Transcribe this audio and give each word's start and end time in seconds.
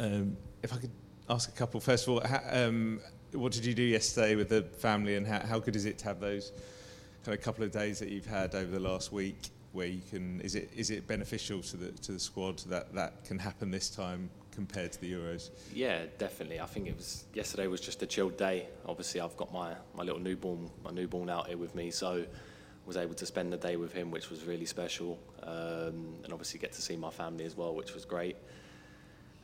Um, 0.00 0.38
if 0.62 0.72
I 0.72 0.76
could 0.78 0.90
ask 1.28 1.50
a 1.50 1.52
couple, 1.52 1.78
first 1.78 2.08
of 2.08 2.14
all, 2.14 2.20
how, 2.26 2.40
um, 2.50 3.00
what 3.32 3.52
did 3.52 3.66
you 3.66 3.74
do 3.74 3.82
yesterday 3.82 4.34
with 4.34 4.48
the 4.48 4.62
family, 4.62 5.16
and 5.16 5.26
how, 5.26 5.40
how 5.40 5.58
good 5.58 5.76
is 5.76 5.84
it 5.84 5.98
to 5.98 6.06
have 6.06 6.20
those 6.20 6.52
kind 7.22 7.36
of 7.36 7.44
couple 7.44 7.64
of 7.64 7.70
days 7.70 7.98
that 7.98 8.08
you've 8.08 8.24
had 8.24 8.54
over 8.54 8.70
the 8.70 8.80
last 8.80 9.12
week, 9.12 9.50
where 9.72 9.86
you 9.86 10.00
can? 10.10 10.40
Is 10.40 10.54
it 10.54 10.70
is 10.74 10.90
it 10.90 11.06
beneficial 11.06 11.60
to 11.60 11.76
the 11.76 11.92
to 11.92 12.12
the 12.12 12.18
squad 12.18 12.60
that 12.70 12.94
that 12.94 13.24
can 13.24 13.38
happen 13.38 13.70
this 13.70 13.90
time 13.90 14.30
compared 14.52 14.90
to 14.92 15.00
the 15.02 15.12
Euros? 15.12 15.50
Yeah, 15.74 16.04
definitely. 16.16 16.60
I 16.60 16.66
think 16.66 16.88
it 16.88 16.96
was 16.96 17.26
yesterday 17.34 17.66
was 17.66 17.82
just 17.82 18.02
a 18.02 18.06
chilled 18.06 18.38
day. 18.38 18.68
Obviously, 18.86 19.20
I've 19.20 19.36
got 19.36 19.52
my 19.52 19.74
my 19.94 20.02
little 20.02 20.20
newborn 20.20 20.70
my 20.82 20.92
newborn 20.92 21.28
out 21.28 21.48
here 21.48 21.58
with 21.58 21.74
me, 21.74 21.90
so 21.90 22.24
was 22.86 22.96
able 22.96 23.14
to 23.14 23.26
spend 23.26 23.52
the 23.52 23.58
day 23.58 23.76
with 23.76 23.92
him, 23.92 24.10
which 24.10 24.30
was 24.30 24.44
really 24.44 24.64
special, 24.64 25.18
um, 25.42 26.16
and 26.24 26.32
obviously 26.32 26.58
get 26.58 26.72
to 26.72 26.80
see 26.80 26.96
my 26.96 27.10
family 27.10 27.44
as 27.44 27.54
well, 27.54 27.74
which 27.74 27.92
was 27.92 28.06
great. 28.06 28.36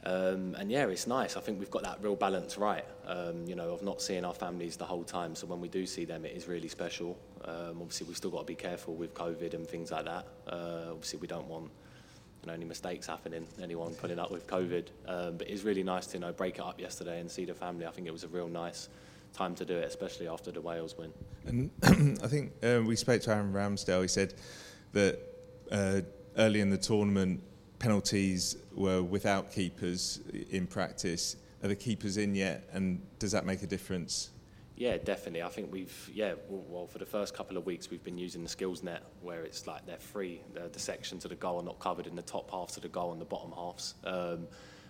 Um, 0.06 0.54
and 0.56 0.70
yeah, 0.70 0.86
it's 0.86 1.08
nice. 1.08 1.36
I 1.36 1.40
think 1.40 1.58
we've 1.58 1.70
got 1.70 1.82
that 1.82 1.98
real 2.00 2.14
balance 2.14 2.56
right, 2.56 2.84
um, 3.08 3.44
you 3.44 3.56
know, 3.56 3.70
of 3.70 3.82
not 3.82 4.00
seeing 4.00 4.24
our 4.24 4.32
families 4.32 4.76
the 4.76 4.84
whole 4.84 5.02
time. 5.02 5.34
So 5.34 5.48
when 5.48 5.60
we 5.60 5.66
do 5.66 5.84
see 5.84 6.04
them, 6.04 6.24
it 6.24 6.32
is 6.32 6.46
really 6.46 6.68
special. 6.68 7.18
Um, 7.44 7.78
obviously, 7.80 8.06
we've 8.06 8.16
still 8.16 8.30
got 8.30 8.40
to 8.40 8.44
be 8.46 8.54
careful 8.54 8.94
with 8.94 9.14
COVID 9.14 9.54
and 9.54 9.66
things 9.66 9.90
like 9.90 10.04
that. 10.04 10.28
Uh, 10.46 10.92
obviously, 10.92 11.18
we 11.18 11.26
don't 11.26 11.48
want 11.48 11.72
you 12.42 12.46
know, 12.46 12.52
any 12.52 12.64
mistakes 12.64 13.08
happening, 13.08 13.48
anyone 13.60 13.94
putting 13.94 14.20
up 14.20 14.30
with 14.30 14.46
COVID. 14.46 14.86
Um, 15.08 15.38
but 15.38 15.50
it's 15.50 15.64
really 15.64 15.82
nice 15.82 16.06
to 16.06 16.18
you 16.18 16.20
know 16.20 16.32
break 16.32 16.58
it 16.58 16.64
up 16.64 16.80
yesterday 16.80 17.18
and 17.18 17.28
see 17.28 17.44
the 17.44 17.54
family. 17.54 17.84
I 17.84 17.90
think 17.90 18.06
it 18.06 18.12
was 18.12 18.22
a 18.22 18.28
real 18.28 18.48
nice 18.48 18.88
time 19.32 19.56
to 19.56 19.64
do 19.64 19.76
it, 19.76 19.86
especially 19.86 20.28
after 20.28 20.52
the 20.52 20.60
Wales 20.60 20.96
win. 20.96 21.12
And 21.46 21.70
I 22.22 22.28
think 22.28 22.52
um, 22.62 22.86
we 22.86 22.94
spoke 22.94 23.22
to 23.22 23.32
Aaron 23.32 23.52
Ramsdale. 23.52 24.02
He 24.02 24.08
said 24.08 24.34
that 24.92 25.18
uh, 25.72 26.02
early 26.36 26.60
in 26.60 26.70
the 26.70 26.78
tournament, 26.78 27.42
penalties 27.78 28.56
were 28.75 29.03
without 29.03 29.53
keepers 29.53 30.20
in 30.50 30.66
practice. 30.66 31.37
Are 31.62 31.69
the 31.69 31.76
keepers 31.76 32.16
in 32.16 32.34
yet, 32.34 32.69
and 32.72 33.00
does 33.19 33.32
that 33.32 33.47
make 33.47 33.62
a 33.62 33.66
difference? 33.66 34.31
Yeah, 34.76 34.98
definitely. 34.98 35.42
I 35.42 35.48
think 35.48 35.72
we've 35.72 36.10
yeah. 36.12 36.34
Well, 36.48 36.86
for 36.86 36.98
the 36.98 37.06
first 37.06 37.34
couple 37.34 37.56
of 37.56 37.65
weeks, 37.65 37.91
we've 37.91 38.04
been 38.04 38.19
using 38.19 38.42
the 38.42 38.48
skills 38.48 38.82
net, 38.82 39.03
where 39.22 39.42
it's 39.42 39.66
like 39.66 39.86
they're 39.86 39.97
free. 39.97 40.42
The, 40.53 40.69
the 40.69 40.78
sections 40.78 41.25
of 41.25 41.31
the 41.31 41.36
goal 41.36 41.60
are 41.60 41.65
not 41.65 41.78
covered 41.78 42.06
in 42.06 42.15
the 42.15 42.22
top 42.22 42.50
halves 42.50 42.76
of 42.76 42.82
the 42.82 42.88
goal 42.88 43.12
and 43.12 43.20
the 43.20 43.26
bottom 43.26 43.53
halves. 43.53 43.94
Um, 44.04 44.47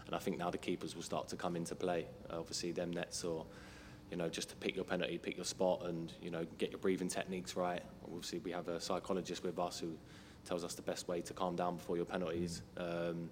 and 0.07 0.15
I 0.15 0.19
think 0.19 0.39
now 0.39 0.51
the 0.51 0.59
keepers 0.59 0.95
will 0.95 1.03
start 1.03 1.29
to 1.29 1.37
come 1.37 1.55
into 1.57 1.75
play. 1.77 2.07
Obviously, 2.31 2.73
them 2.73 2.93
nets 2.93 3.23
or 3.23 3.47
you 4.11 4.17
know 4.17 4.29
just 4.29 4.49
to 4.51 4.57
pick 4.57 4.75
your 4.75 4.85
penalty, 4.85 5.19
pick 5.19 5.37
your 5.37 5.45
spot, 5.45 5.83
and 5.85 6.13
you 6.21 6.33
know 6.33 6.45
get 6.59 6.71
your 6.71 6.79
breathing 6.81 7.09
techniques 7.09 7.57
right. 7.57 7.83
Obviously, 8.05 8.41
we 8.41 8.51
have 8.51 8.67
a 8.67 8.81
psychologist 8.81 9.45
with 9.45 9.59
us 9.59 9.79
who 9.79 9.97
tells 10.47 10.65
us 10.65 10.75
the 10.75 10.83
best 10.83 11.09
way 11.09 11.21
to 11.21 11.33
calm 11.33 11.57
down 11.57 11.77
before 11.77 11.97
your 11.97 12.05
penalties. 12.05 12.63
Um, 12.77 13.31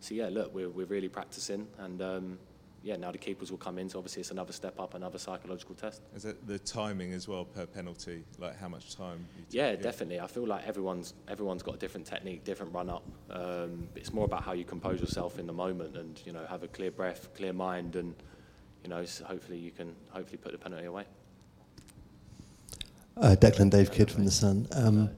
so 0.00 0.14
yeah, 0.14 0.28
look, 0.30 0.54
we're, 0.54 0.68
we're 0.68 0.86
really 0.86 1.08
practicing, 1.08 1.66
and 1.78 2.00
um, 2.02 2.38
yeah, 2.82 2.96
now 2.96 3.10
the 3.10 3.18
keepers 3.18 3.50
will 3.50 3.58
come 3.58 3.78
in. 3.78 3.88
So 3.88 3.98
obviously, 3.98 4.20
it's 4.20 4.30
another 4.30 4.52
step 4.52 4.78
up, 4.78 4.94
another 4.94 5.18
psychological 5.18 5.74
test. 5.74 6.02
Is 6.14 6.26
it 6.26 6.46
the 6.46 6.58
timing 6.58 7.14
as 7.14 7.26
well 7.26 7.46
per 7.46 7.64
penalty? 7.64 8.24
Like 8.38 8.58
how 8.58 8.68
much 8.68 8.94
time? 8.94 9.26
Yeah, 9.50 9.70
yeah, 9.70 9.76
definitely. 9.76 10.20
I 10.20 10.26
feel 10.26 10.46
like 10.46 10.66
everyone's 10.66 11.14
everyone's 11.26 11.62
got 11.62 11.76
a 11.76 11.78
different 11.78 12.06
technique, 12.06 12.44
different 12.44 12.74
run 12.74 12.90
up. 12.90 13.04
Um, 13.30 13.88
it's 13.96 14.12
more 14.12 14.26
about 14.26 14.42
how 14.42 14.52
you 14.52 14.64
compose 14.64 15.00
yourself 15.00 15.38
in 15.38 15.46
the 15.46 15.52
moment, 15.52 15.96
and 15.96 16.20
you 16.26 16.32
know, 16.32 16.44
have 16.46 16.62
a 16.62 16.68
clear 16.68 16.90
breath, 16.90 17.32
clear 17.34 17.54
mind, 17.54 17.96
and 17.96 18.14
you 18.82 18.90
know, 18.90 19.04
so 19.06 19.24
hopefully 19.24 19.58
you 19.58 19.70
can 19.70 19.96
hopefully 20.10 20.36
put 20.36 20.52
the 20.52 20.58
penalty 20.58 20.84
away. 20.84 21.04
Uh, 23.16 23.36
Declan 23.38 23.70
Dave 23.70 23.90
Kidd 23.92 24.10
from 24.10 24.24
the 24.24 24.30
Sun. 24.30 24.66
Um, 24.72 25.10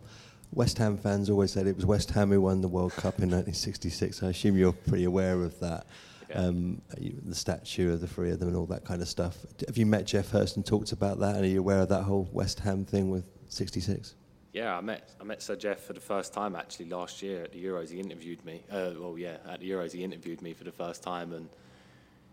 West 0.53 0.79
Ham 0.79 0.97
fans 0.97 1.29
always 1.29 1.53
said 1.53 1.67
it 1.67 1.77
was 1.77 1.87
West 1.87 2.11
Ham 2.11 2.31
who 2.31 2.41
won 2.41 2.61
the 2.61 2.69
World 2.69 2.93
Cup 2.93 3.19
in 3.19 3.31
1966. 3.31 4.23
I 4.23 4.29
assume 4.29 4.57
you're 4.57 4.73
pretty 4.73 5.05
aware 5.05 5.43
of 5.43 5.59
that. 5.61 5.87
Um, 6.35 6.83
the 6.97 7.35
statue 7.35 7.93
of 7.93 8.01
the 8.01 8.09
three 8.09 8.33
of 8.33 8.41
them 8.41 8.49
and 8.49 8.57
all 8.57 8.67
that 8.67 8.85
kind 8.85 9.01
of 9.01 9.09
stuff. 9.09 9.37
Have 9.67 9.77
you 9.77 9.87
met 9.87 10.07
Geoff 10.07 10.31
Hurst 10.31 10.57
and 10.57 10.67
talked 10.67 10.91
about 10.91 11.21
that? 11.21 11.37
And 11.37 11.45
are 11.45 11.49
you 11.49 11.61
aware 11.61 11.79
of 11.79 11.89
that 11.91 12.03
whole 12.03 12.29
West 12.33 12.61
Ham 12.61 12.85
thing 12.85 13.11
with 13.11 13.31
66? 13.49 14.15
Yeah, 14.57 14.75
I 14.75 14.81
met 14.81 15.11
I 15.21 15.25
met 15.25 15.43
Sir 15.43 15.55
Geoff 15.55 15.81
for 15.81 15.93
the 15.93 16.01
first 16.01 16.33
time 16.33 16.57
actually 16.57 16.87
last 16.87 17.21
year 17.21 17.45
at 17.45 17.53
the 17.53 17.63
Euros. 17.63 17.91
He 17.91 18.01
interviewed 18.01 18.43
me. 18.43 18.63
Uh, 18.71 18.93
well, 18.99 19.19
yeah, 19.19 19.37
at 19.47 19.61
the 19.61 19.71
Euros 19.71 19.93
he 19.93 20.03
interviewed 20.03 20.41
me 20.41 20.55
for 20.55 20.65
the 20.65 20.73
first 20.73 21.03
time, 21.03 21.35
and 21.35 21.47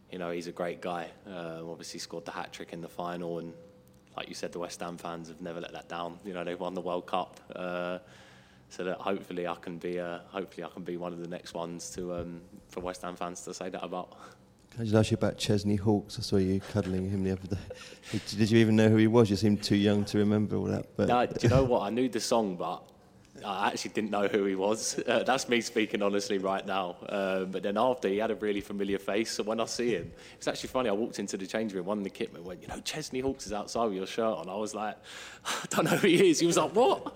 you 0.10 0.20
know 0.20 0.32
he's 0.32 0.48
a 0.48 0.54
great 0.54 0.80
guy. 0.82 1.10
Uh, 1.28 1.60
obviously 1.70 2.00
scored 2.00 2.24
the 2.24 2.32
hat 2.32 2.54
trick 2.54 2.72
in 2.72 2.80
the 2.80 2.88
final, 2.88 3.40
and 3.40 3.54
like 4.16 4.28
you 4.30 4.36
said, 4.36 4.52
the 4.52 4.60
West 4.60 4.80
Ham 4.82 4.98
fans 4.98 5.28
have 5.28 5.42
never 5.42 5.60
let 5.60 5.74
that 5.74 5.90
down. 5.90 6.20
You 6.26 6.34
know, 6.34 6.44
they've 6.44 6.60
won 6.60 6.74
the 6.74 6.82
World 6.82 7.06
Cup, 7.06 7.40
uh, 7.56 8.00
so 8.70 8.84
that 8.84 8.98
hopefully 8.98 9.48
I 9.48 9.56
can 9.56 9.78
be, 9.78 10.00
uh, 10.00 10.20
hopefully 10.28 10.64
I 10.64 10.70
can 10.70 10.84
be 10.84 10.98
one 10.98 11.14
of 11.14 11.20
the 11.20 11.28
next 11.28 11.54
ones 11.54 11.90
to 11.92 12.16
um, 12.16 12.42
for 12.70 12.82
West 12.82 13.02
Ham 13.02 13.16
fans 13.16 13.42
to 13.42 13.54
say 13.54 13.70
that 13.70 13.84
about. 13.84 14.18
Can 14.72 14.82
I 14.82 14.84
just 14.86 14.96
ask 14.96 15.12
you 15.12 15.16
about 15.16 15.38
Chesney 15.38 15.76
Hawkes? 15.76 16.18
I 16.18 16.24
saw 16.24 16.38
you 16.38 16.60
cuddling 16.60 17.08
him 17.08 17.24
the 17.24 17.32
other 17.32 17.48
day. 17.48 18.20
Did 18.38 18.50
you 18.50 18.58
even 18.58 18.76
know 18.76 18.90
who 18.90 18.98
he 18.98 19.06
was? 19.06 19.30
You 19.30 19.36
seemed 19.36 19.62
too 19.62 19.76
young 19.76 20.04
to 20.06 20.18
remember 20.18 20.56
all 20.56 20.66
that. 20.66 20.88
But 20.98 21.10
no, 21.10 21.26
do 21.28 21.36
you 21.44 21.50
know 21.50 21.64
what? 21.64 21.84
I 21.84 21.92
knew 21.92 22.10
the 22.10 22.20
song, 22.20 22.56
but 22.56 22.82
I 23.44 23.70
actually 23.70 23.92
didn't 23.92 24.12
know 24.12 24.28
who 24.28 24.46
he 24.46 24.56
was. 24.56 25.00
Uh, 25.14 25.22
that's 25.22 25.50
me 25.50 25.60
speaking 25.60 26.02
honestly 26.02 26.38
right 26.38 26.66
now. 26.66 26.96
Um, 27.10 27.52
but 27.52 27.62
then 27.62 27.78
after, 27.78 28.08
he 28.08 28.18
had 28.18 28.32
a 28.32 28.36
really 28.36 28.62
familiar 28.62 28.98
face. 28.98 29.32
So 29.32 29.44
when 29.44 29.60
I 29.60 29.66
see 29.66 29.92
him, 29.92 30.12
it's 30.38 30.48
actually 30.48 30.70
funny. 30.70 30.90
I 30.90 30.94
walked 30.94 31.20
into 31.20 31.38
the 31.38 31.46
change 31.46 31.74
room, 31.74 31.86
one 31.86 31.98
of 31.98 32.04
the 32.04 32.10
kitmen 32.10 32.42
went, 32.42 32.62
You 32.62 32.70
know, 32.70 32.80
Chesney 32.80 33.20
Hawkes 33.20 33.46
is 33.46 33.54
outside 33.54 33.86
with 33.86 33.96
your 33.96 34.08
shirt 34.08 34.38
on. 34.38 34.50
I 34.50 34.56
was 34.56 34.74
like, 34.74 34.98
I 35.46 35.66
don't 35.70 35.86
know 35.86 35.98
who 35.98 36.08
he 36.08 36.30
is. 36.30 36.40
He 36.40 36.48
was 36.48 36.58
like, 36.58 36.74
What? 36.74 37.16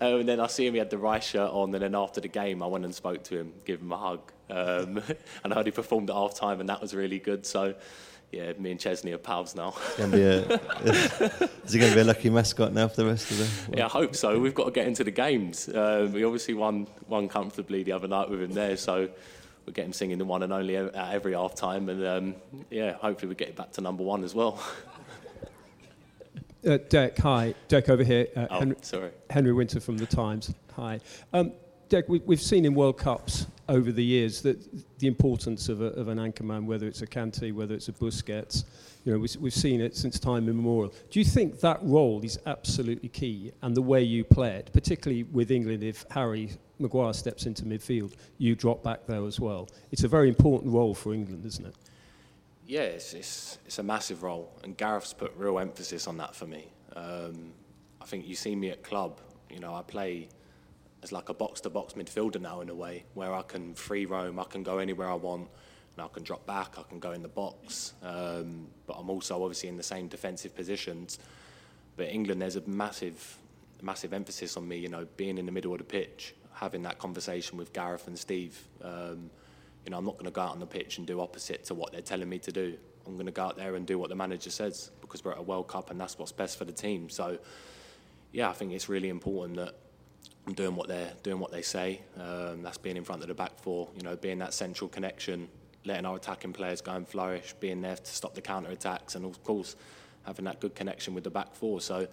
Um, 0.00 0.20
and 0.20 0.28
then 0.28 0.40
I 0.40 0.46
see 0.46 0.66
him, 0.66 0.72
he 0.72 0.78
had 0.78 0.90
the 0.90 0.98
Rice 0.98 1.26
shirt 1.26 1.50
on. 1.50 1.74
And 1.74 1.82
then 1.82 1.94
after 1.94 2.20
the 2.20 2.28
game, 2.28 2.62
I 2.62 2.66
went 2.66 2.84
and 2.84 2.94
spoke 2.94 3.22
to 3.24 3.38
him, 3.38 3.52
gave 3.64 3.80
him 3.80 3.92
a 3.92 3.98
hug. 3.98 4.32
Um, 4.48 5.02
and 5.44 5.52
I 5.52 5.56
heard 5.56 5.66
he 5.66 5.72
performed 5.72 6.10
at 6.10 6.16
half 6.16 6.34
time, 6.34 6.60
and 6.60 6.68
that 6.68 6.80
was 6.80 6.94
really 6.94 7.18
good. 7.18 7.44
So, 7.44 7.74
yeah, 8.32 8.52
me 8.58 8.72
and 8.72 8.80
Chesney 8.80 9.12
are 9.12 9.18
pals 9.18 9.54
now. 9.54 9.74
Gonna 9.96 10.16
be 10.16 10.22
a, 10.22 10.40
is 11.64 11.72
he 11.72 11.78
going 11.78 11.90
to 11.90 11.94
be 11.94 12.00
a 12.00 12.04
lucky 12.04 12.28
mascot 12.28 12.72
now 12.72 12.88
for 12.88 12.96
the 12.96 13.06
rest 13.06 13.30
of 13.30 13.38
the? 13.38 13.76
Yeah, 13.78 13.86
I 13.86 13.88
hope 13.88 14.16
so. 14.16 14.38
We've 14.38 14.54
got 14.54 14.64
to 14.64 14.70
get 14.72 14.86
into 14.86 15.04
the 15.04 15.10
games. 15.10 15.68
Um, 15.68 16.12
we 16.12 16.24
obviously 16.24 16.54
won 16.54 16.86
won 17.08 17.28
comfortably 17.28 17.82
the 17.82 17.92
other 17.92 18.08
night 18.08 18.28
with 18.28 18.42
him 18.42 18.52
there, 18.52 18.76
so 18.76 19.08
we'll 19.64 19.72
get 19.72 19.86
him 19.86 19.92
singing 19.92 20.18
the 20.18 20.24
one 20.24 20.42
and 20.42 20.52
only 20.52 20.76
at 20.76 20.94
every 20.94 21.34
half 21.34 21.54
time, 21.54 21.88
and 21.88 22.06
um, 22.06 22.34
yeah, 22.70 22.92
hopefully 22.92 23.28
we 23.28 23.34
get 23.34 23.48
it 23.48 23.56
back 23.56 23.72
to 23.72 23.80
number 23.80 24.02
one 24.02 24.24
as 24.24 24.34
well. 24.34 24.62
Uh, 26.64 26.78
Dec, 26.78 27.16
hi. 27.18 27.54
Dec 27.68 27.88
over 27.88 28.02
here. 28.02 28.26
Uh, 28.34 28.48
oh, 28.50 28.58
Henry, 28.58 28.76
sorry. 28.80 29.10
Henry 29.30 29.52
Winter 29.52 29.78
from 29.78 29.98
The 29.98 30.06
Times. 30.06 30.52
Hi. 30.74 30.98
Um, 31.32 31.52
Dec, 31.88 32.08
we, 32.08 32.20
have 32.34 32.42
seen 32.42 32.64
in 32.64 32.74
World 32.74 32.98
Cups 32.98 33.46
over 33.68 33.90
the 33.90 34.04
years 34.04 34.42
that 34.42 34.58
the 34.98 35.06
importance 35.06 35.68
of, 35.68 35.80
a, 35.80 35.86
of 35.86 36.08
an 36.08 36.18
anchorman, 36.18 36.64
whether 36.66 36.86
it's 36.86 37.02
a 37.02 37.06
Kante, 37.06 37.52
whether 37.52 37.74
it's 37.74 37.88
a 37.88 37.92
Busquets, 37.92 38.64
you 39.04 39.12
know, 39.12 39.18
we, 39.18 39.28
we've 39.40 39.54
seen 39.54 39.80
it 39.80 39.96
since 39.96 40.18
time 40.18 40.48
immemorial. 40.48 40.92
Do 41.10 41.18
you 41.18 41.24
think 41.24 41.60
that 41.60 41.78
role 41.82 42.20
is 42.22 42.38
absolutely 42.46 43.08
key 43.08 43.52
and 43.62 43.76
the 43.76 43.82
way 43.82 44.02
you 44.02 44.24
play 44.24 44.56
it, 44.56 44.70
particularly 44.72 45.24
with 45.24 45.50
England, 45.50 45.82
if 45.82 46.04
Harry 46.10 46.50
Maguire 46.78 47.12
steps 47.12 47.46
into 47.46 47.64
midfield, 47.64 48.14
you 48.38 48.54
drop 48.54 48.82
back 48.82 49.06
there 49.06 49.24
as 49.24 49.40
well? 49.40 49.68
It's 49.90 50.04
a 50.04 50.08
very 50.08 50.28
important 50.28 50.72
role 50.72 50.94
for 50.94 51.12
England, 51.12 51.44
isn't 51.46 51.66
it? 51.66 51.74
Yeah, 52.66 52.80
it's, 52.80 53.14
it's, 53.14 53.58
it's 53.64 53.78
a 53.78 53.82
massive 53.82 54.24
role, 54.24 54.52
and 54.64 54.76
Gareth's 54.76 55.12
put 55.12 55.32
real 55.36 55.60
emphasis 55.60 56.08
on 56.08 56.16
that 56.16 56.34
for 56.34 56.46
me. 56.46 56.66
Um, 56.96 57.52
I 58.00 58.06
think 58.06 58.26
you 58.26 58.34
see 58.34 58.56
me 58.56 58.70
at 58.70 58.82
club, 58.82 59.20
you 59.50 59.60
know, 59.60 59.72
I 59.74 59.82
play 59.82 60.28
as 61.02 61.12
like 61.12 61.28
a 61.28 61.34
box 61.34 61.60
to 61.62 61.70
box 61.70 61.94
midfielder 61.94 62.40
now 62.40 62.60
in 62.60 62.68
a 62.68 62.74
way 62.74 63.04
where 63.14 63.34
I 63.34 63.42
can 63.42 63.74
free 63.74 64.06
roam, 64.06 64.38
I 64.38 64.44
can 64.44 64.62
go 64.62 64.78
anywhere 64.78 65.08
I 65.08 65.14
want, 65.14 65.48
and 65.96 66.04
I 66.04 66.08
can 66.08 66.22
drop 66.22 66.46
back, 66.46 66.78
I 66.78 66.82
can 66.82 66.98
go 66.98 67.12
in 67.12 67.22
the 67.22 67.28
box. 67.28 67.94
Um, 68.02 68.68
but 68.86 68.94
I'm 68.94 69.08
also 69.08 69.42
obviously 69.42 69.68
in 69.68 69.76
the 69.76 69.82
same 69.82 70.08
defensive 70.08 70.54
positions. 70.54 71.18
But 71.96 72.08
England, 72.08 72.42
there's 72.42 72.56
a 72.56 72.66
massive, 72.66 73.38
massive 73.80 74.12
emphasis 74.12 74.56
on 74.56 74.68
me, 74.68 74.76
you 74.76 74.88
know, 74.88 75.06
being 75.16 75.38
in 75.38 75.46
the 75.46 75.52
middle 75.52 75.72
of 75.72 75.78
the 75.78 75.84
pitch, 75.84 76.34
having 76.52 76.82
that 76.82 76.98
conversation 76.98 77.56
with 77.56 77.72
Gareth 77.72 78.06
and 78.08 78.18
Steve. 78.18 78.58
Um, 78.82 79.30
you 79.84 79.90
know, 79.90 79.98
I'm 79.98 80.04
not 80.04 80.14
going 80.14 80.26
to 80.26 80.32
go 80.32 80.42
out 80.42 80.50
on 80.50 80.60
the 80.60 80.66
pitch 80.66 80.98
and 80.98 81.06
do 81.06 81.20
opposite 81.20 81.64
to 81.66 81.74
what 81.74 81.92
they're 81.92 82.02
telling 82.02 82.28
me 82.28 82.38
to 82.40 82.52
do. 82.52 82.76
I'm 83.06 83.14
going 83.14 83.26
to 83.26 83.32
go 83.32 83.44
out 83.44 83.56
there 83.56 83.76
and 83.76 83.86
do 83.86 83.98
what 83.98 84.08
the 84.08 84.16
manager 84.16 84.50
says 84.50 84.90
because 85.00 85.24
we're 85.24 85.32
at 85.32 85.38
a 85.38 85.42
World 85.42 85.68
Cup 85.68 85.90
and 85.90 86.00
that's 86.00 86.18
what's 86.18 86.32
best 86.32 86.58
for 86.58 86.64
the 86.64 86.72
team. 86.72 87.08
So, 87.08 87.38
yeah, 88.32 88.50
I 88.50 88.52
think 88.52 88.72
it's 88.72 88.88
really 88.88 89.08
important 89.08 89.56
that 89.58 89.76
doing 90.54 90.76
what 90.76 90.88
they're 90.88 91.12
doing 91.22 91.40
what 91.40 91.50
they 91.50 91.62
say. 91.62 92.00
Um, 92.18 92.62
that's 92.62 92.78
being 92.78 92.96
in 92.96 93.04
front 93.04 93.22
of 93.22 93.28
the 93.28 93.34
back 93.34 93.58
four, 93.58 93.88
you 93.96 94.02
know, 94.02 94.16
being 94.16 94.38
that 94.38 94.54
central 94.54 94.88
connection, 94.88 95.48
letting 95.84 96.06
our 96.06 96.16
attacking 96.16 96.52
players 96.52 96.80
go 96.80 96.92
and 96.92 97.06
flourish, 97.06 97.54
being 97.60 97.82
there 97.82 97.96
to 97.96 98.06
stop 98.06 98.34
the 98.34 98.40
counter 98.40 98.70
attacks, 98.70 99.14
and 99.14 99.24
of 99.24 99.42
course 99.42 99.76
having 100.24 100.44
that 100.44 100.60
good 100.60 100.74
connection 100.74 101.14
with 101.14 101.24
the 101.24 101.30
back 101.30 101.54
four. 101.54 101.80
So 101.80 102.06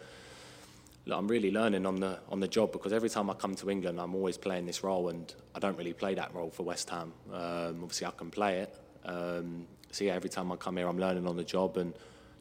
look, 1.05 1.17
I'm 1.17 1.27
really 1.27 1.51
learning 1.51 1.85
on 1.85 1.99
the 1.99 2.19
on 2.29 2.39
the 2.39 2.47
job 2.47 2.71
because 2.71 2.93
every 2.93 3.09
time 3.09 3.29
I 3.29 3.33
come 3.33 3.55
to 3.55 3.69
England, 3.69 3.99
I'm 3.99 4.15
always 4.15 4.37
playing 4.37 4.65
this 4.65 4.83
role, 4.83 5.09
and 5.09 5.33
I 5.53 5.59
don't 5.59 5.77
really 5.77 5.93
play 5.93 6.15
that 6.15 6.33
role 6.33 6.49
for 6.49 6.63
West 6.63 6.89
Ham. 6.89 7.13
Um, 7.31 7.83
obviously, 7.83 8.07
I 8.07 8.11
can 8.11 8.31
play 8.31 8.59
it. 8.59 8.75
Um, 9.05 9.67
so 9.91 10.05
yeah, 10.05 10.13
every 10.13 10.29
time 10.29 10.51
I 10.51 10.55
come 10.55 10.77
here, 10.77 10.87
I'm 10.87 10.97
learning 10.97 11.27
on 11.27 11.37
the 11.37 11.43
job, 11.43 11.77
and 11.77 11.93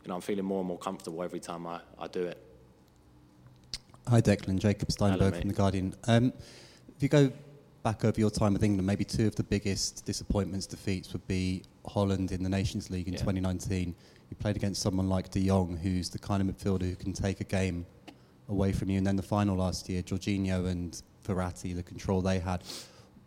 you 0.02 0.08
know, 0.08 0.14
I'm 0.14 0.20
feeling 0.20 0.44
more 0.44 0.60
and 0.60 0.68
more 0.68 0.78
comfortable 0.78 1.22
every 1.22 1.40
time 1.40 1.66
I, 1.66 1.80
I 1.98 2.06
do 2.08 2.24
it. 2.24 2.51
Hi, 4.08 4.20
Declan. 4.20 4.58
Jacob 4.58 4.90
Steinberg 4.90 5.36
from 5.36 5.48
The 5.48 5.54
Guardian. 5.54 5.94
Um, 6.08 6.32
if 6.94 7.02
you 7.02 7.08
go 7.08 7.32
back 7.84 8.04
over 8.04 8.18
your 8.18 8.30
time 8.30 8.52
with 8.52 8.64
England, 8.64 8.84
maybe 8.86 9.04
two 9.04 9.28
of 9.28 9.36
the 9.36 9.44
biggest 9.44 10.04
disappointments, 10.04 10.66
defeats 10.66 11.12
would 11.12 11.26
be 11.28 11.62
Holland 11.86 12.32
in 12.32 12.42
the 12.42 12.48
Nations 12.48 12.90
League 12.90 13.06
in 13.06 13.14
yeah. 13.14 13.20
2019. 13.20 13.94
You 14.28 14.36
played 14.36 14.56
against 14.56 14.82
someone 14.82 15.08
like 15.08 15.30
De 15.30 15.46
Jong, 15.46 15.76
who's 15.76 16.10
the 16.10 16.18
kind 16.18 16.42
of 16.42 16.54
midfielder 16.54 16.82
who 16.82 16.96
can 16.96 17.12
take 17.12 17.40
a 17.40 17.44
game 17.44 17.86
away 18.48 18.72
from 18.72 18.90
you. 18.90 18.98
And 18.98 19.06
then 19.06 19.16
the 19.16 19.22
final 19.22 19.56
last 19.56 19.88
year, 19.88 20.02
Jorginho 20.02 20.68
and 20.68 21.00
Verratti, 21.24 21.74
the 21.74 21.82
control 21.82 22.20
they 22.22 22.40
had. 22.40 22.64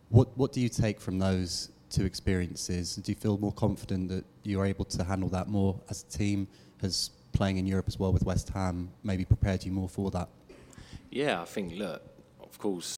What, 0.10 0.38
what 0.38 0.52
do 0.52 0.60
you 0.60 0.70
take 0.70 1.00
from 1.00 1.20
those 1.20 1.72
two 1.90 2.04
experiences? 2.04 2.98
Do 2.98 3.12
you 3.12 3.16
feel 3.16 3.38
more 3.38 3.54
confident 3.54 4.10
that 4.10 4.26
you're 4.44 4.66
able 4.66 4.86
to 4.86 5.04
handle 5.06 5.30
that 5.30 5.48
more 5.48 5.80
as 5.90 6.04
a 6.04 6.18
team? 6.18 6.48
Has 6.82 7.12
playing 7.32 7.58
in 7.58 7.66
Europe 7.66 7.86
as 7.88 7.98
well 8.00 8.14
with 8.14 8.24
West 8.24 8.50
Ham 8.50 8.90
maybe 9.04 9.26
prepared 9.26 9.64
you 9.64 9.72
more 9.72 9.90
for 9.90 10.12
that? 10.12 10.30
Yeah, 11.16 11.42
I 11.42 11.46
think, 11.46 11.76
look, 11.78 12.02
of 12.42 12.60
course. 12.60 12.98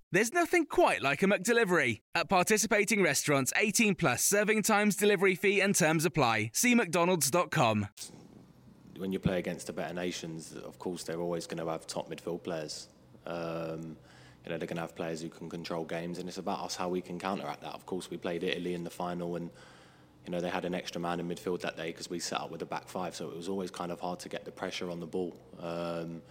There's 0.13 0.33
nothing 0.33 0.65
quite 0.65 1.01
like 1.01 1.23
a 1.23 1.25
McDelivery. 1.25 2.01
At 2.13 2.27
participating 2.27 3.01
restaurants, 3.01 3.53
18 3.55 3.95
plus 3.95 4.21
serving 4.25 4.63
times, 4.63 4.97
delivery 4.97 5.35
fee, 5.35 5.61
and 5.61 5.73
terms 5.73 6.03
apply. 6.03 6.51
See 6.53 6.75
McDonald's.com. 6.75 7.87
When 8.97 9.13
you 9.13 9.19
play 9.19 9.39
against 9.39 9.67
the 9.67 9.73
better 9.73 9.93
nations, 9.93 10.53
of 10.53 10.77
course, 10.79 11.03
they're 11.03 11.21
always 11.21 11.47
going 11.47 11.63
to 11.65 11.71
have 11.71 11.87
top 11.87 12.09
midfield 12.09 12.43
players. 12.43 12.89
Um, 13.25 13.95
you 14.43 14.49
know, 14.49 14.57
they're 14.57 14.67
going 14.67 14.75
to 14.75 14.81
have 14.81 14.97
players 14.97 15.21
who 15.21 15.29
can 15.29 15.49
control 15.49 15.85
games, 15.85 16.19
and 16.19 16.27
it's 16.27 16.37
about 16.37 16.59
us 16.59 16.75
how 16.75 16.89
we 16.89 16.99
can 16.99 17.17
counteract 17.17 17.61
that. 17.61 17.73
Of 17.73 17.85
course, 17.85 18.09
we 18.09 18.17
played 18.17 18.43
Italy 18.43 18.73
in 18.73 18.83
the 18.83 18.89
final, 18.89 19.37
and 19.37 19.49
you 20.25 20.31
know 20.33 20.41
they 20.41 20.49
had 20.49 20.65
an 20.65 20.75
extra 20.75 20.99
man 20.99 21.21
in 21.21 21.29
midfield 21.29 21.61
that 21.61 21.77
day 21.77 21.87
because 21.87 22.09
we 22.09 22.19
set 22.19 22.41
up 22.41 22.51
with 22.51 22.61
a 22.63 22.65
back 22.65 22.89
five, 22.89 23.15
so 23.15 23.29
it 23.29 23.37
was 23.37 23.47
always 23.47 23.71
kind 23.71 23.93
of 23.93 24.01
hard 24.01 24.19
to 24.19 24.29
get 24.29 24.43
the 24.43 24.51
pressure 24.51 24.91
on 24.91 24.99
the 24.99 25.07
ball. 25.07 25.37
Um, 25.57 26.21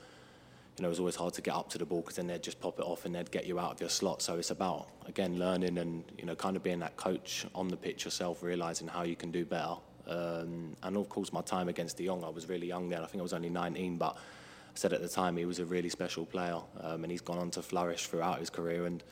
you 0.81 0.85
know, 0.85 0.89
it 0.89 0.93
was 0.93 0.99
always 0.99 1.17
hard 1.17 1.35
to 1.35 1.43
get 1.43 1.55
up 1.55 1.69
to 1.69 1.77
the 1.77 1.85
ball 1.85 2.01
because 2.01 2.17
then 2.17 2.27
they'd 2.27 2.43
just 2.43 2.59
pop 2.59 2.79
it 2.79 2.87
off 2.87 3.05
and 3.05 3.15
they'd 3.15 3.31
get 3.31 3.47
you 3.47 3.59
out 3.61 3.73
of 3.73 3.81
your 3.81 3.91
slot. 3.91 4.23
So 4.23 4.39
it's 4.39 4.51
about, 4.51 4.89
again, 5.05 5.39
learning 5.39 5.77
and, 5.77 6.03
you 6.17 6.25
know, 6.25 6.35
kind 6.35 6.57
of 6.57 6.63
being 6.63 6.79
that 6.79 6.97
coach 6.97 7.45
on 7.55 7.69
the 7.69 7.77
pitch 7.77 8.07
yourself, 8.07 8.43
realising 8.43 8.89
how 8.89 9.03
you 9.03 9.15
can 9.15 9.31
do 9.31 9.45
better. 9.45 9.75
Um, 10.07 10.75
and 10.83 10.97
of 10.97 11.07
course, 11.11 11.35
my 11.35 11.43
time 11.43 11.69
against 11.69 11.99
De 11.99 12.07
Jong, 12.07 12.25
I 12.25 12.31
was 12.31 12.49
really 12.49 12.67
young 12.67 12.89
then. 12.89 13.03
I 13.03 13.07
think 13.09 13.21
I 13.21 13.23
was 13.23 13.35
only 13.35 13.51
19, 13.51 13.99
but 13.99 14.17
I 14.17 14.73
said 14.73 14.95
at 14.95 15.03
the 15.03 15.09
time 15.09 15.37
he 15.37 15.45
was 15.45 15.59
a 15.59 15.67
really 15.67 15.91
special 15.91 16.25
player 16.25 16.61
um, 16.81 17.05
and 17.05 17.11
he's 17.11 17.21
gone 17.21 17.37
on 17.37 17.51
to 17.51 17.61
flourish 17.61 18.07
throughout 18.07 18.39
his 18.39 18.49
career. 18.49 18.87
And, 18.87 19.05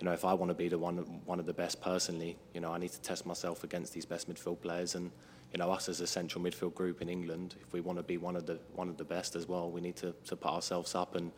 you 0.00 0.06
know, 0.06 0.12
if 0.12 0.24
I 0.24 0.32
want 0.32 0.48
to 0.48 0.54
be 0.54 0.68
the 0.68 0.78
one, 0.78 0.96
one 1.26 1.38
of 1.38 1.46
the 1.46 1.52
best 1.52 1.80
personally, 1.82 2.36
you 2.54 2.60
know, 2.60 2.72
I 2.72 2.78
need 2.78 2.90
to 2.92 3.00
test 3.02 3.26
myself 3.26 3.64
against 3.64 3.92
these 3.92 4.06
best 4.06 4.30
midfield 4.30 4.60
players. 4.62 4.94
And, 4.94 5.10
you 5.52 5.58
know, 5.58 5.70
us 5.70 5.90
as 5.90 6.00
a 6.00 6.06
central 6.06 6.42
midfield 6.42 6.74
group 6.74 7.02
in 7.02 7.08
England, 7.10 7.56
if 7.60 7.72
we 7.74 7.80
want 7.80 7.98
to 7.98 8.02
be 8.02 8.16
one 8.16 8.34
of 8.34 8.46
the 8.46 8.58
one 8.74 8.88
of 8.88 8.96
the 8.96 9.04
best 9.04 9.36
as 9.36 9.46
well, 9.46 9.70
we 9.70 9.80
need 9.82 9.96
to, 9.96 10.14
to 10.24 10.36
put 10.36 10.50
ourselves 10.50 10.94
up 10.94 11.16
and 11.16 11.30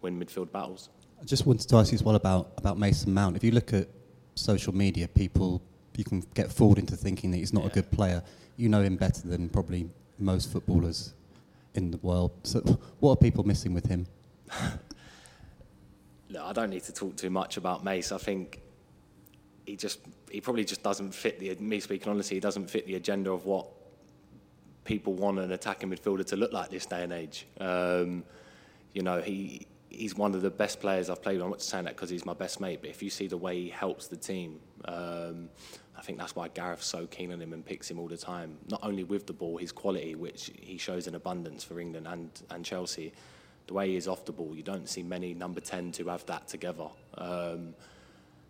win 0.00 0.18
midfield 0.18 0.50
battles. 0.50 0.88
I 1.20 1.24
just 1.24 1.46
wanted 1.46 1.68
to 1.68 1.76
ask 1.76 1.92
you 1.92 1.96
as 1.96 2.02
well 2.02 2.16
about, 2.16 2.52
about 2.56 2.78
Mason 2.78 3.12
Mount. 3.12 3.36
If 3.36 3.44
you 3.44 3.50
look 3.50 3.72
at 3.72 3.88
social 4.34 4.74
media, 4.74 5.08
people 5.08 5.62
you 5.96 6.04
can 6.04 6.22
get 6.34 6.52
fooled 6.52 6.78
into 6.78 6.96
thinking 6.96 7.30
that 7.30 7.38
he's 7.38 7.52
not 7.52 7.64
yeah. 7.64 7.70
a 7.70 7.74
good 7.74 7.90
player. 7.90 8.22
You 8.56 8.68
know 8.68 8.82
him 8.82 8.96
better 8.96 9.26
than 9.26 9.48
probably 9.48 9.88
most 10.18 10.50
footballers 10.50 11.14
in 11.74 11.90
the 11.90 11.98
world. 11.98 12.32
So, 12.44 12.60
what 13.00 13.12
are 13.12 13.16
people 13.16 13.44
missing 13.44 13.74
with 13.74 13.86
him? 13.86 14.06
I 16.38 16.52
don't 16.52 16.70
need 16.70 16.84
to 16.84 16.92
talk 16.92 17.16
too 17.16 17.30
much 17.30 17.56
about 17.56 17.84
Mace. 17.84 18.12
I 18.12 18.18
think 18.18 18.60
he 19.64 19.76
just 19.76 20.00
he 20.30 20.40
probably 20.40 20.64
just 20.64 20.82
doesn't 20.82 21.12
fit 21.12 21.38
the 21.38 21.54
me 21.56 21.80
speaking 21.80 22.10
honestly. 22.10 22.36
He 22.36 22.40
doesn't 22.40 22.70
fit 22.70 22.86
the 22.86 22.94
agenda 22.94 23.30
of 23.30 23.44
what 23.44 23.68
people 24.84 25.14
want 25.14 25.38
an 25.38 25.52
attacking 25.52 25.90
midfielder 25.90 26.24
to 26.26 26.36
look 26.36 26.52
like 26.52 26.70
this 26.70 26.86
day 26.86 27.02
and 27.02 27.12
age. 27.12 27.46
Um, 27.60 28.24
you 28.92 29.02
know, 29.02 29.20
he 29.20 29.66
he's 29.90 30.14
one 30.14 30.34
of 30.34 30.42
the 30.42 30.50
best 30.50 30.80
players 30.80 31.10
I've 31.10 31.22
played 31.22 31.36
with. 31.36 31.44
I'm 31.44 31.50
not 31.50 31.62
saying 31.62 31.84
that 31.84 31.96
because 31.96 32.10
he's 32.10 32.24
my 32.24 32.34
best 32.34 32.60
mate, 32.60 32.80
but 32.80 32.90
if 32.90 33.02
you 33.02 33.10
see 33.10 33.26
the 33.26 33.36
way 33.36 33.62
he 33.62 33.68
helps 33.68 34.08
the 34.08 34.16
team, 34.16 34.60
um, 34.84 35.48
I 35.96 36.02
think 36.02 36.18
that's 36.18 36.36
why 36.36 36.48
Gareth's 36.48 36.86
so 36.86 37.06
keen 37.06 37.32
on 37.32 37.40
him 37.40 37.52
and 37.52 37.64
picks 37.64 37.90
him 37.90 37.98
all 37.98 38.08
the 38.08 38.16
time. 38.16 38.58
Not 38.70 38.80
only 38.82 39.04
with 39.04 39.26
the 39.26 39.32
ball, 39.32 39.56
his 39.56 39.72
quality, 39.72 40.14
which 40.14 40.50
he 40.60 40.76
shows 40.76 41.06
in 41.06 41.14
abundance 41.14 41.64
for 41.64 41.80
England 41.80 42.06
and, 42.06 42.30
and 42.50 42.64
Chelsea, 42.64 43.12
the 43.66 43.74
way 43.74 43.88
he 43.88 43.96
is 43.96 44.06
off 44.06 44.24
the 44.24 44.32
ball, 44.32 44.54
you 44.54 44.62
don't 44.62 44.88
see 44.88 45.02
many 45.02 45.34
number 45.34 45.60
10 45.60 45.92
to 45.92 46.08
have 46.08 46.24
that 46.26 46.46
together. 46.48 46.88
Um, 47.16 47.74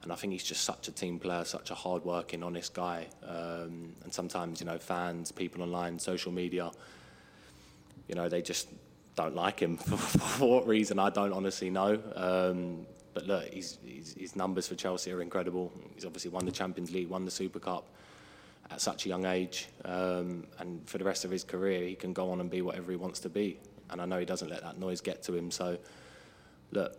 and 0.03 0.13
I 0.13 0.15
think 0.15 0.33
he's 0.33 0.45
just 0.45 0.63
such 0.65 0.89
a 0.89 0.93
team 0.93 1.19
player, 1.19 1.45
such 1.45 1.71
a 1.71 1.75
hard-working, 1.75 2.43
honest 2.43 2.75
guy. 2.75 3.07
Um, 3.25 3.95
and 4.05 4.13
sometimes, 4.13 4.61
you 4.61 4.67
know, 4.67 4.79
fans, 4.79 5.33
people 5.33 5.63
online, 5.63 5.99
social 5.99 6.31
media, 6.31 6.71
you 8.09 8.15
know, 8.15 8.29
they 8.29 8.43
just 8.43 8.69
don't 9.17 9.35
like 9.35 9.59
him 9.59 9.77
for, 9.79 10.47
what 10.47 10.67
reason 10.67 10.99
I 10.99 11.11
don't 11.11 11.33
honestly 11.33 11.71
know. 11.71 11.99
Um, 12.15 12.87
but 13.15 13.27
look, 13.27 13.49
he's, 13.53 13.79
he's, 13.85 14.15
his 14.15 14.37
numbers 14.37 14.69
for 14.69 14.75
Chelsea 14.75 15.11
are 15.13 15.23
incredible. 15.23 15.73
He's 15.95 16.05
obviously 16.05 16.31
won 16.31 16.45
the 16.45 16.53
Champions 16.53 16.93
League, 16.93 17.09
won 17.09 17.25
the 17.25 17.31
Super 17.31 17.59
Cup 17.59 17.89
at 18.71 18.81
such 18.81 19.07
a 19.07 19.09
young 19.09 19.25
age, 19.25 19.69
um, 19.85 20.45
and 20.59 20.87
for 20.89 20.99
the 20.99 21.05
rest 21.05 21.25
of 21.25 21.31
his 21.31 21.45
career, 21.45 21.87
he 21.87 21.95
can 21.95 22.13
go 22.13 22.31
on 22.31 22.41
and 22.41 22.51
be 22.51 22.63
whatever 22.63 22.91
he 22.91 22.97
wants 22.97 23.21
to 23.21 23.29
be. 23.29 23.59
And 23.91 24.01
I 24.01 24.07
know 24.07 24.19
he 24.19 24.25
doesn't 24.25 24.49
let 24.49 24.63
that 24.63 24.79
noise 24.79 25.01
get 25.01 25.23
to 25.25 25.35
him. 25.35 25.51
So, 25.51 25.79
look, 26.73 26.97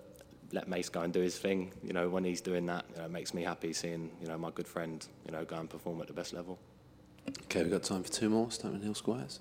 let 0.51 0.67
Mace 0.67 0.89
go 0.89 1.01
and 1.01 1.13
do 1.13 1.21
his 1.21 1.37
thing. 1.37 1.71
You 1.83 1.93
know, 1.93 2.09
when 2.09 2.23
he's 2.23 2.41
doing 2.41 2.65
that, 2.67 2.85
you 2.91 2.97
know, 2.97 3.05
it 3.05 3.11
makes 3.11 3.33
me 3.33 3.43
happy 3.43 3.73
seeing 3.73 4.11
you 4.21 4.27
know 4.27 4.37
my 4.37 4.51
good 4.51 4.67
friend, 4.67 5.05
you 5.25 5.31
know, 5.31 5.43
go 5.45 5.57
and 5.57 5.69
perform 5.69 6.01
at 6.01 6.07
the 6.07 6.13
best 6.13 6.33
level. 6.33 6.57
Okay, 7.43 7.63
we've 7.63 7.71
got 7.71 7.83
time 7.83 8.03
for 8.03 8.11
two 8.11 8.29
more. 8.29 8.51
Starting 8.51 8.79
with 8.79 8.85
Neil 8.85 8.95
Squires. 8.95 9.39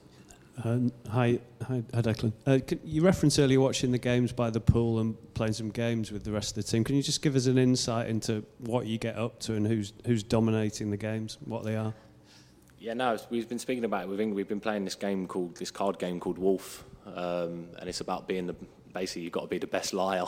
Uh, 0.64 0.78
hi, 1.10 1.38
hi, 1.68 1.82
hi, 1.92 2.00
Declan. 2.00 2.32
Uh, 2.46 2.58
can, 2.66 2.80
you 2.82 3.02
referenced 3.02 3.38
earlier 3.38 3.60
watching 3.60 3.92
the 3.92 3.98
games 3.98 4.32
by 4.32 4.48
the 4.48 4.60
pool 4.60 5.00
and 5.00 5.14
playing 5.34 5.52
some 5.52 5.68
games 5.68 6.10
with 6.10 6.24
the 6.24 6.32
rest 6.32 6.56
of 6.56 6.64
the 6.64 6.70
team. 6.70 6.82
Can 6.82 6.96
you 6.96 7.02
just 7.02 7.20
give 7.20 7.36
us 7.36 7.44
an 7.44 7.58
insight 7.58 8.08
into 8.08 8.42
what 8.60 8.86
you 8.86 8.96
get 8.96 9.18
up 9.18 9.38
to 9.40 9.54
and 9.54 9.66
who's 9.66 9.92
who's 10.06 10.22
dominating 10.22 10.90
the 10.90 10.96
games, 10.96 11.36
what 11.44 11.62
they 11.64 11.76
are? 11.76 11.92
Yeah, 12.78 12.94
no, 12.94 13.18
we've 13.30 13.48
been 13.48 13.58
speaking 13.58 13.84
about 13.84 14.04
it 14.04 14.08
with 14.08 14.18
England. 14.18 14.36
We've 14.36 14.48
been 14.48 14.60
playing 14.60 14.84
this 14.84 14.94
game 14.94 15.26
called 15.26 15.56
this 15.56 15.70
card 15.70 15.98
game 15.98 16.20
called 16.20 16.38
Wolf, 16.38 16.84
um, 17.14 17.68
and 17.78 17.88
it's 17.88 18.00
about 18.00 18.26
being 18.26 18.46
the 18.46 18.56
basically 18.92 19.22
you've 19.22 19.32
got 19.32 19.42
to 19.42 19.48
be 19.48 19.58
the 19.58 19.66
best 19.66 19.92
liar, 19.92 20.24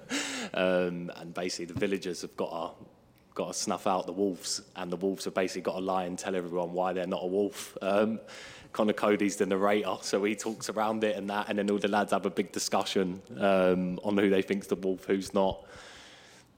um, 0.54 1.10
and 1.16 1.34
basically 1.34 1.66
the 1.66 1.78
villagers 1.78 2.22
have 2.22 2.36
got 2.36 2.50
to 2.50 2.84
got 3.34 3.48
to 3.48 3.54
snuff 3.54 3.86
out 3.86 4.06
the 4.06 4.12
wolves, 4.12 4.62
and 4.74 4.90
the 4.90 4.96
wolves 4.96 5.24
have 5.26 5.34
basically 5.34 5.62
got 5.62 5.74
to 5.74 5.80
lie 5.80 6.04
and 6.04 6.18
tell 6.18 6.34
everyone 6.34 6.72
why 6.72 6.92
they're 6.92 7.06
not 7.06 7.22
a 7.22 7.26
wolf. 7.26 7.76
Um, 7.82 8.18
Conor 8.72 8.94
Coady's 8.94 9.36
the 9.36 9.46
narrator, 9.46 9.96
so 10.02 10.24
he 10.24 10.34
talks 10.34 10.68
around 10.68 11.04
it 11.04 11.16
and 11.16 11.30
that, 11.30 11.48
and 11.48 11.58
then 11.58 11.70
all 11.70 11.78
the 11.78 11.88
lads 11.88 12.12
have 12.12 12.26
a 12.26 12.30
big 12.30 12.52
discussion 12.52 13.22
um, 13.38 13.98
on 14.02 14.18
who 14.18 14.28
they 14.28 14.42
think's 14.42 14.66
the 14.66 14.74
wolf, 14.74 15.04
who's 15.04 15.32
not. 15.32 15.64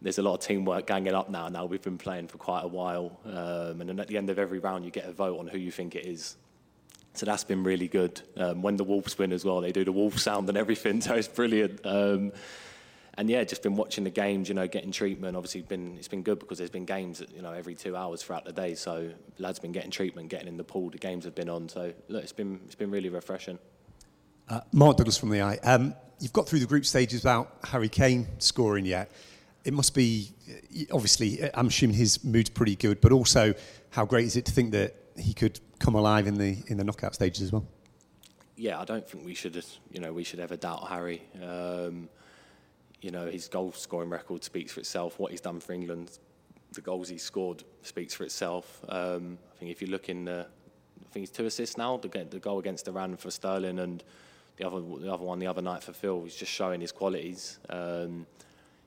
There's 0.01 0.19
a 0.19 0.23
lot 0.23 0.35
of 0.35 0.41
teamwork 0.41 0.87
ganging 0.87 1.15
up 1.15 1.29
now. 1.29 1.49
Now 1.49 1.67
we've 1.67 1.83
been 1.83 1.99
playing 1.99 2.29
for 2.29 2.39
quite 2.39 2.65
a 2.65 2.69
while, 2.69 3.19
um, 3.25 3.81
and 3.81 3.89
then 3.89 4.01
at 4.01 4.07
the 4.07 4.17
end 4.17 4.31
of 4.31 4.39
every 4.39 4.61
round, 4.61 4.85
you 4.85 4.91
get 4.91 5.05
a 5.05 5.13
vote 5.13 5.39
on 5.39 5.49
who 5.49 5.59
you 5.59 5.73
think 5.73 5.97
it 5.97 6.07
is. 6.07 6.37
So 7.19 7.27
that's 7.27 7.43
been 7.43 7.65
really 7.65 7.89
good. 7.89 8.23
Um, 8.37 8.63
when 8.63 8.77
the 8.77 8.85
Wolves 8.85 9.19
win 9.19 9.33
as 9.33 9.45
well, 9.45 9.61
they 9.61 9.73
do 9.73 9.85
the 9.85 9.91
wolf 9.91 10.19
sound 10.19 10.49
and 10.49 10.57
everything, 10.57 11.01
so 11.03 11.15
it's 11.15 11.27
brilliant. 11.27 11.81
Um, 11.85 12.33
and 13.15 13.29
yeah, 13.29 13.43
just 13.43 13.65
been 13.65 13.75
watching 13.75 14.05
the 14.05 14.11
games, 14.11 14.49
you 14.49 14.55
know, 14.55 14.69
getting 14.69 14.93
treatment. 14.93 15.37
Obviously, 15.37 15.63
been 15.63 15.97
it's 15.97 16.07
been 16.07 16.23
good 16.23 16.39
because 16.39 16.59
there's 16.59 16.71
been 16.71 16.85
games, 16.85 17.21
you 17.35 17.43
know, 17.43 17.53
every 17.53 17.75
two 17.75 17.97
hours 17.97 18.23
throughout 18.23 18.45
the 18.45 18.53
day. 18.53 18.77
So 18.77 19.11
lads 19.39 19.59
been 19.59 19.73
getting 19.73 19.91
treatment, 19.91 20.29
getting 20.29 20.47
in 20.47 20.57
the 20.57 20.63
pool. 20.63 20.91
The 20.91 20.99
games 20.99 21.25
have 21.25 21.35
been 21.35 21.49
on. 21.49 21.69
So 21.69 21.93
look, 22.07 22.23
it's 22.23 22.31
been 22.31 22.61
it's 22.67 22.77
been 22.77 22.93
really 22.93 23.09
refreshing. 23.09 23.59
Uh, 24.49 24.61
Mark 24.73 24.99
Douglas 24.99 25.19
from 25.19 25.31
the 25.31 25.43
Eye. 25.43 25.59
Um, 25.65 25.97
you've 26.21 26.33
got 26.33 26.49
through 26.49 26.61
the 26.61 26.67
group 26.67 26.87
stages 26.87 27.25
without 27.25 27.53
Harry 27.65 27.89
Kane 27.89 28.29
scoring 28.39 28.87
yet. 28.87 29.11
It 29.65 29.73
must 29.73 29.97
be 29.97 30.31
obviously. 30.93 31.41
I'm 31.55 31.67
assuming 31.67 31.97
his 31.97 32.23
mood's 32.23 32.51
pretty 32.51 32.77
good, 32.77 33.01
but 33.01 33.11
also 33.11 33.53
how 33.91 34.05
great 34.05 34.27
is 34.27 34.37
it 34.37 34.45
to 34.45 34.53
think 34.53 34.71
that 34.71 34.95
he 35.19 35.35
could 35.35 35.61
come 35.79 35.95
alive 35.95 36.27
in 36.27 36.35
the 36.35 36.63
in 36.69 36.77
the 36.77 36.85
knockout 36.85 37.15
stages 37.15 37.43
as 37.43 37.53
well? 37.53 37.67
Yeah, 38.57 38.81
I 38.81 38.85
don't 38.85 39.09
think 39.09 39.25
we 39.25 39.35
should, 39.35 39.65
you 39.93 40.01
know, 40.01 40.13
we 40.13 40.25
should 40.25 40.41
ever 40.41 40.57
doubt 40.57 40.89
Harry. 40.89 41.23
Um, 41.41 42.09
you 43.01 43.13
know, 43.13 43.27
his 43.27 43.47
goal 43.47 43.73
scoring 43.73 44.11
record 44.11 44.43
speaks 44.43 44.73
for 44.73 44.81
itself. 44.81 45.19
What 45.19 45.31
he's 45.31 45.41
done 45.41 45.61
for 45.61 45.73
England, 45.73 46.19
the 46.73 46.81
goals 46.81 47.09
he's 47.09 47.23
scored 47.23 47.63
speaks 47.83 48.15
for 48.15 48.25
itself. 48.25 48.85
Um, 48.89 49.39
I 49.55 49.59
think 49.59 49.71
if 49.71 49.81
you 49.81 49.89
look 49.89 50.09
in 50.09 50.25
the, 50.25 50.47
I 51.01 51.13
think 51.13 51.23
he's 51.23 51.31
two 51.31 51.47
assists 51.47 51.77
now. 51.77 51.99
The, 51.99 52.09
the 52.09 52.41
goal 52.41 52.59
against 52.59 52.89
Iran 52.89 53.17
for 53.17 53.31
Sterling 53.31 53.79
and 53.79 54.03
the 54.57 54.67
other 54.67 54.81
the 54.81 55.13
other 55.13 55.25
one 55.25 55.39
the 55.39 55.47
other 55.47 55.63
night 55.63 55.85
for 55.85 55.93
Phil. 55.93 56.25
He's 56.25 56.35
just 56.35 56.51
showing 56.51 56.81
his 56.81 56.91
qualities. 56.91 57.61
Um, 57.69 58.27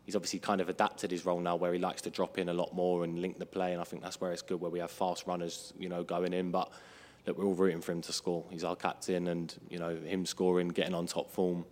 he's 0.05 0.15
obviously 0.15 0.39
kind 0.39 0.61
of 0.61 0.69
adapted 0.69 1.11
his 1.11 1.25
role 1.25 1.39
now, 1.39 1.55
where 1.55 1.73
he 1.73 1.79
likes 1.79 2.01
to 2.03 2.09
drop 2.09 2.37
in 2.37 2.49
a 2.49 2.53
lot 2.53 2.73
more 2.73 3.03
and 3.03 3.19
link 3.19 3.39
the 3.39 3.45
play. 3.45 3.71
And 3.73 3.81
I 3.81 3.83
think 3.83 4.03
that's 4.03 4.19
where 4.21 4.31
it's 4.31 4.41
good, 4.41 4.61
where 4.61 4.71
we 4.71 4.79
have 4.79 4.91
fast 4.91 5.27
runners, 5.27 5.73
you 5.77 5.89
know, 5.89 6.03
going 6.03 6.33
in. 6.33 6.51
But 6.51 6.71
look, 7.25 7.37
we're 7.37 7.45
all 7.45 7.53
rooting 7.53 7.81
for 7.81 7.91
him 7.91 8.01
to 8.01 8.13
score. 8.13 8.45
He's 8.49 8.63
our 8.63 8.75
captain, 8.75 9.27
and 9.27 9.53
you 9.69 9.79
know, 9.79 9.95
him 9.95 10.25
scoring, 10.25 10.69
getting 10.69 10.93
on 10.93 11.07
top 11.07 11.31
form 11.31 11.65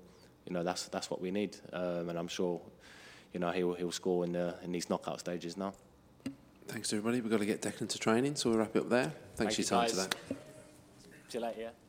you 0.49 0.53
know 0.55 0.63
that's 0.63 0.87
that's 0.87 1.09
what 1.09 1.21
we 1.21 1.31
need, 1.31 1.55
um, 1.71 2.09
and 2.09 2.17
I'm 2.17 2.27
sure, 2.27 2.59
you 3.33 3.39
know, 3.39 3.51
he'll 3.51 3.75
he'll 3.75 3.91
score 3.91 4.25
in 4.25 4.33
the 4.33 4.55
in 4.63 4.71
these 4.71 4.89
knockout 4.89 5.19
stages 5.19 5.55
now. 5.55 5.73
Thanks 6.67 6.91
everybody. 6.91 7.21
We've 7.21 7.31
got 7.31 7.39
to 7.39 7.45
get 7.45 7.61
Declan 7.61 7.89
to 7.89 7.99
training, 7.99 8.35
so 8.35 8.49
we'll 8.49 8.59
wrap 8.59 8.75
it 8.75 8.79
up 8.79 8.89
there. 8.89 9.13
Thanks 9.35 9.55
Thank 9.55 9.67
for 9.67 9.75
your 9.75 9.87
time 9.87 9.87
guys. 9.87 10.07
today. 10.07 10.37
See 11.29 11.37
you 11.37 11.43
later. 11.43 11.61
Yeah. 11.61 11.88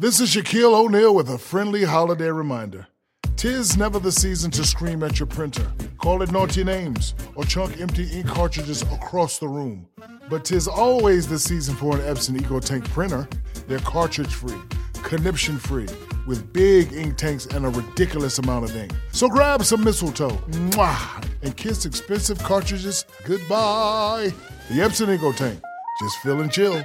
This 0.00 0.20
is 0.20 0.30
Shaquille 0.32 0.74
O'Neal 0.74 1.12
with 1.12 1.28
a 1.28 1.36
friendly 1.36 1.82
holiday 1.82 2.30
reminder. 2.30 2.86
Tis 3.34 3.76
never 3.76 3.98
the 3.98 4.12
season 4.12 4.48
to 4.52 4.64
scream 4.64 5.02
at 5.02 5.18
your 5.18 5.26
printer, 5.26 5.72
call 5.96 6.22
it 6.22 6.30
naughty 6.30 6.62
names, 6.62 7.16
or 7.34 7.42
chunk 7.42 7.80
empty 7.80 8.04
ink 8.12 8.28
cartridges 8.28 8.82
across 8.82 9.40
the 9.40 9.48
room. 9.48 9.88
But 10.30 10.44
tis 10.44 10.68
always 10.68 11.26
the 11.26 11.36
season 11.36 11.74
for 11.74 11.96
an 11.96 12.02
Epson 12.02 12.38
EcoTank 12.38 12.84
printer. 12.90 13.28
They're 13.66 13.80
cartridge 13.80 14.32
free, 14.32 14.60
conniption 15.02 15.58
free, 15.58 15.88
with 16.28 16.52
big 16.52 16.92
ink 16.92 17.16
tanks 17.16 17.46
and 17.46 17.66
a 17.66 17.68
ridiculous 17.68 18.38
amount 18.38 18.66
of 18.66 18.76
ink. 18.76 18.92
So 19.10 19.28
grab 19.28 19.64
some 19.64 19.82
mistletoe, 19.82 20.30
mwah, 20.30 21.28
and 21.42 21.56
kiss 21.56 21.86
expensive 21.86 22.38
cartridges 22.38 23.04
goodbye. 23.24 24.32
The 24.70 24.74
Epson 24.74 25.18
EcoTank, 25.18 25.60
just 26.00 26.18
fill 26.18 26.40
and 26.40 26.52
chill. 26.52 26.84